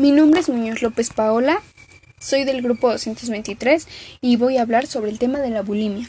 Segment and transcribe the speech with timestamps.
[0.00, 1.60] Mi nombre es Muñoz López Paola,
[2.18, 3.86] soy del grupo 223
[4.22, 6.08] y voy a hablar sobre el tema de la bulimia.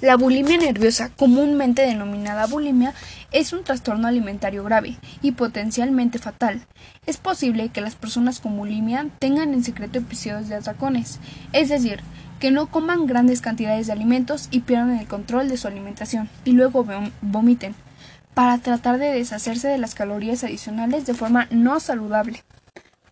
[0.00, 2.94] La bulimia nerviosa, comúnmente denominada bulimia,
[3.32, 6.64] es un trastorno alimentario grave y potencialmente fatal.
[7.06, 11.18] Es posible que las personas con bulimia tengan en secreto episodios de atracones,
[11.52, 12.02] es decir,
[12.38, 16.52] que no coman grandes cantidades de alimentos y pierdan el control de su alimentación y
[16.52, 16.86] luego
[17.20, 17.74] vomiten,
[18.32, 22.44] para tratar de deshacerse de las calorías adicionales de forma no saludable.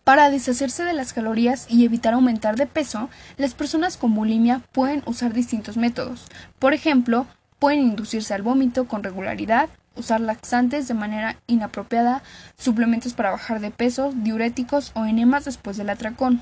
[0.05, 5.01] Para deshacerse de las calorías y evitar aumentar de peso, las personas con bulimia pueden
[5.07, 6.27] usar distintos métodos.
[6.59, 7.25] Por ejemplo,
[7.57, 12.21] pueden inducirse al vómito con regularidad, usar laxantes de manera inapropiada,
[12.55, 16.39] suplementos para bajar de peso, diuréticos o enemas después del atracón.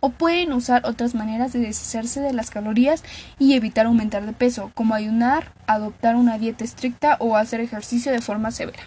[0.00, 3.04] O pueden usar otras maneras de deshacerse de las calorías
[3.38, 8.20] y evitar aumentar de peso, como ayunar, adoptar una dieta estricta o hacer ejercicio de
[8.20, 8.82] forma severa.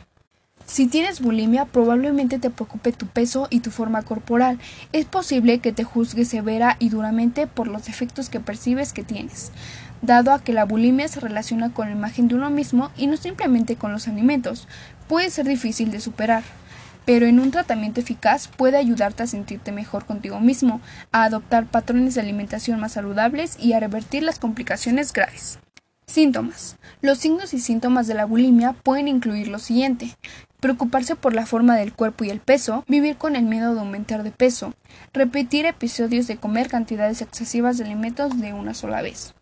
[0.69, 4.59] Si tienes bulimia, probablemente te preocupe tu peso y tu forma corporal.
[4.93, 9.51] Es posible que te juzgues severa y duramente por los efectos que percibes que tienes,
[10.03, 13.17] dado a que la bulimia se relaciona con la imagen de uno mismo y no
[13.17, 14.67] simplemente con los alimentos.
[15.07, 16.43] Puede ser difícil de superar
[17.05, 20.79] pero en un tratamiento eficaz puede ayudarte a sentirte mejor contigo mismo,
[21.11, 25.57] a adoptar patrones de alimentación más saludables y a revertir las complicaciones graves.
[26.05, 26.77] Síntomas.
[27.01, 30.15] Los signos y síntomas de la bulimia pueden incluir lo siguiente
[30.59, 34.23] preocuparse por la forma del cuerpo y el peso, vivir con el miedo de aumentar
[34.23, 34.73] de peso,
[35.13, 39.33] repetir episodios de comer cantidades excesivas de alimentos de una sola vez.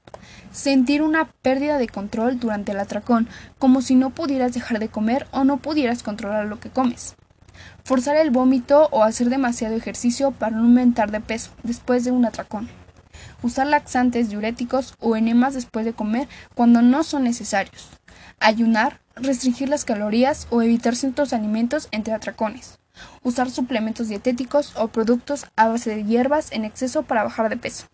[0.51, 3.27] Sentir una pérdida de control durante el atracón,
[3.59, 7.15] como si no pudieras dejar de comer o no pudieras controlar lo que comes.
[7.83, 12.25] Forzar el vómito o hacer demasiado ejercicio para no aumentar de peso después de un
[12.25, 12.69] atracón.
[13.41, 17.96] Usar laxantes, diuréticos o enemas después de comer cuando no son necesarios.
[18.39, 22.79] Ayunar, restringir las calorías o evitar ciertos alimentos entre atracones,
[23.23, 27.87] usar suplementos dietéticos o productos a base de hierbas en exceso para bajar de peso.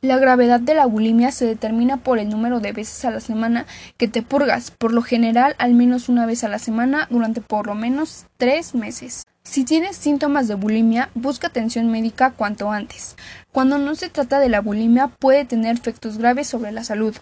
[0.00, 3.66] La gravedad de la bulimia se determina por el número de veces a la semana
[3.96, 7.66] que te purgas, por lo general al menos una vez a la semana durante por
[7.66, 9.24] lo menos tres meses.
[9.42, 13.16] Si tienes síntomas de bulimia, busca atención médica cuanto antes.
[13.50, 17.16] Cuando no se trata de la bulimia puede tener efectos graves sobre la salud.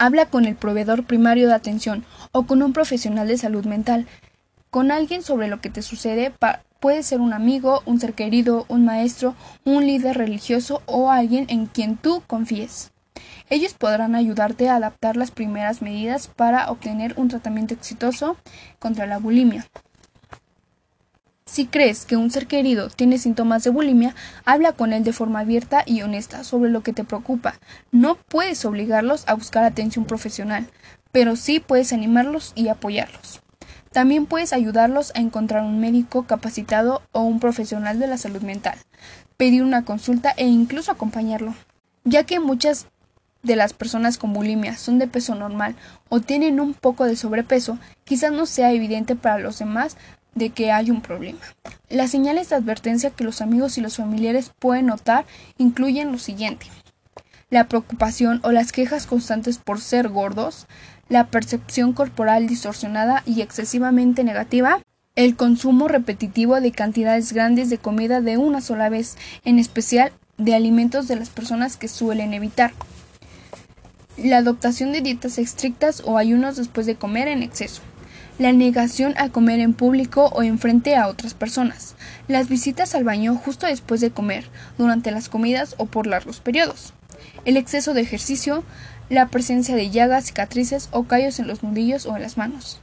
[0.00, 4.06] Habla con el proveedor primario de atención o con un profesional de salud mental,
[4.70, 6.32] con alguien sobre lo que te sucede.
[6.80, 9.34] Puede ser un amigo, un ser querido, un maestro,
[9.66, 12.92] un líder religioso o alguien en quien tú confíes.
[13.50, 18.38] Ellos podrán ayudarte a adaptar las primeras medidas para obtener un tratamiento exitoso
[18.78, 19.66] contra la bulimia.
[21.50, 25.40] Si crees que un ser querido tiene síntomas de bulimia, habla con él de forma
[25.40, 27.58] abierta y honesta sobre lo que te preocupa.
[27.90, 30.68] No puedes obligarlos a buscar atención profesional,
[31.10, 33.40] pero sí puedes animarlos y apoyarlos.
[33.90, 38.78] También puedes ayudarlos a encontrar un médico capacitado o un profesional de la salud mental,
[39.36, 41.56] pedir una consulta e incluso acompañarlo,
[42.04, 42.86] ya que muchas
[43.42, 45.74] de las personas con bulimia son de peso normal
[46.10, 49.96] o tienen un poco de sobrepeso, quizás no sea evidente para los demás,
[50.34, 51.40] de que hay un problema.
[51.88, 55.24] Las señales de advertencia que los amigos y los familiares pueden notar
[55.58, 56.66] incluyen lo siguiente.
[57.50, 60.66] La preocupación o las quejas constantes por ser gordos,
[61.08, 64.80] la percepción corporal distorsionada y excesivamente negativa,
[65.16, 70.54] el consumo repetitivo de cantidades grandes de comida de una sola vez, en especial de
[70.54, 72.72] alimentos de las personas que suelen evitar,
[74.16, 77.82] la adoptación de dietas estrictas o ayunos después de comer en exceso,
[78.40, 81.94] la negación a comer en público o en frente a otras personas,
[82.26, 84.46] las visitas al baño justo después de comer,
[84.78, 86.94] durante las comidas o por largos periodos,
[87.44, 88.64] el exceso de ejercicio,
[89.10, 92.80] la presencia de llagas, cicatrices o callos en los nudillos o en las manos,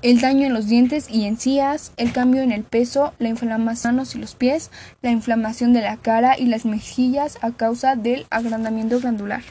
[0.00, 4.18] el daño en los dientes y encías, el cambio en el peso, la inflamación y
[4.18, 4.70] los pies,
[5.02, 9.42] la inflamación de la cara y las mejillas a causa del agrandamiento glandular.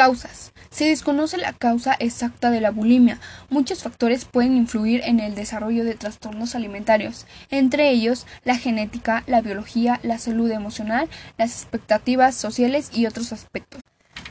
[0.00, 0.54] Causas.
[0.70, 3.20] Se desconoce la causa exacta de la bulimia.
[3.50, 9.42] Muchos factores pueden influir en el desarrollo de trastornos alimentarios, entre ellos la genética, la
[9.42, 13.82] biología, la salud emocional, las expectativas sociales y otros aspectos.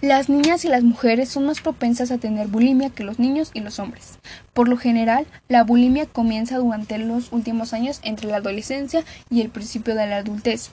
[0.02, 3.60] Las niñas y las mujeres son más propensas a tener bulimia que los niños y
[3.60, 4.18] los hombres.
[4.54, 9.50] Por lo general, la bulimia comienza durante los últimos años entre la adolescencia y el
[9.50, 10.72] principio de la adultez.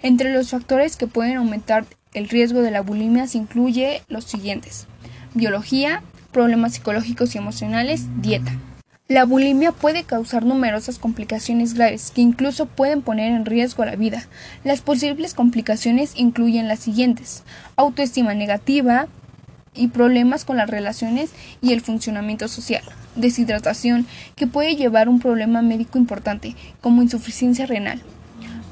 [0.00, 1.84] Entre los factores que pueden aumentar
[2.18, 4.86] el riesgo de la bulimia se incluye los siguientes
[5.34, 8.52] biología, problemas psicológicos y emocionales, dieta.
[9.08, 14.26] La bulimia puede causar numerosas complicaciones graves que incluso pueden poner en riesgo la vida.
[14.64, 17.42] Las posibles complicaciones incluyen las siguientes:
[17.76, 19.06] autoestima negativa
[19.74, 21.30] y problemas con las relaciones
[21.62, 22.82] y el funcionamiento social,
[23.16, 24.06] deshidratación
[24.36, 28.02] que puede llevar a un problema médico importante como insuficiencia renal,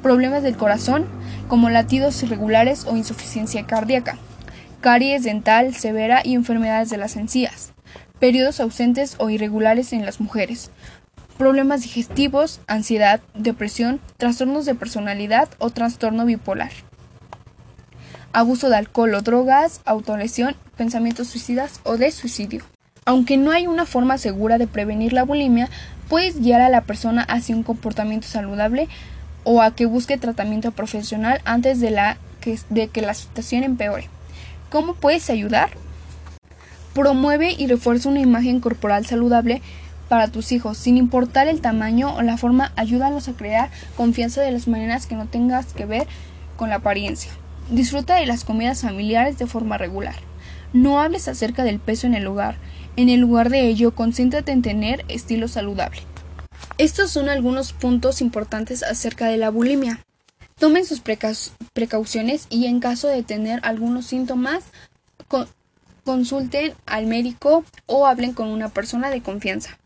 [0.02, 1.06] problemas del corazón,
[1.48, 4.18] como latidos irregulares o insuficiencia cardíaca,
[4.80, 7.72] caries dental severa y enfermedades de las encías,
[8.18, 10.70] periodos ausentes o irregulares en las mujeres,
[11.38, 16.72] problemas digestivos, ansiedad, depresión, trastornos de personalidad o trastorno bipolar,
[18.32, 22.64] abuso de alcohol o drogas, autolesión, pensamientos suicidas o de suicidio.
[23.04, 25.70] Aunque no hay una forma segura de prevenir la bulimia,
[26.08, 28.88] puedes guiar a la persona hacia un comportamiento saludable
[29.48, 34.08] o a que busque tratamiento profesional antes de, la que, de que la situación empeore.
[34.70, 35.70] ¿Cómo puedes ayudar?
[36.94, 39.62] Promueve y refuerza una imagen corporal saludable
[40.08, 44.50] para tus hijos, sin importar el tamaño o la forma, ayúdalos a crear confianza de
[44.50, 46.08] las maneras que no tengas que ver
[46.56, 47.30] con la apariencia.
[47.70, 50.16] Disfruta de las comidas familiares de forma regular.
[50.72, 52.56] No hables acerca del peso en el hogar.
[52.96, 56.00] En el lugar de ello, concéntrate en tener estilo saludable.
[56.78, 60.04] Estos son algunos puntos importantes acerca de la bulimia.
[60.58, 61.00] Tomen sus
[61.72, 64.64] precauciones y en caso de tener algunos síntomas,
[66.04, 69.78] consulten al médico o hablen con una persona de confianza.